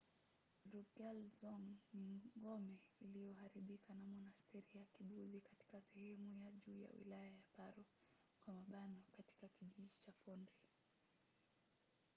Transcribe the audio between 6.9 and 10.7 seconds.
wilaya ya paro katika kijiji cha phondrey